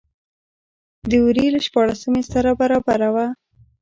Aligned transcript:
د 1.09 1.11
وري 1.25 1.45
له 1.53 1.59
شپاړلسمې 1.65 2.23
سره 2.31 2.49
برابره 2.61 3.09
وه. 3.15 3.25